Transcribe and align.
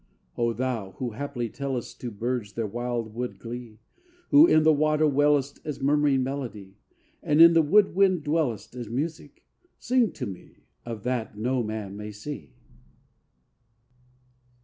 V 0.35 0.41
O 0.41 0.51
thou, 0.51 0.93
who, 0.93 1.11
haply, 1.11 1.47
tellest 1.47 2.01
To 2.01 2.09
birds 2.09 2.53
their 2.53 2.65
wild 2.65 3.13
wood 3.13 3.37
glee; 3.37 3.77
Who 4.31 4.47
in 4.47 4.63
the 4.63 4.73
water 4.73 5.05
wellest 5.05 5.59
As 5.63 5.79
murmuring 5.79 6.23
melody; 6.23 6.79
And 7.21 7.39
in 7.39 7.53
the 7.53 7.61
wood 7.61 7.93
wind 7.93 8.23
dwellest 8.23 8.73
As 8.75 8.89
music, 8.89 9.45
sing 9.77 10.11
to 10.13 10.25
me 10.25 10.63
Of 10.87 11.03
that 11.03 11.37
no 11.37 11.61
man 11.61 11.95
may 11.97 12.11
see! 12.11 12.55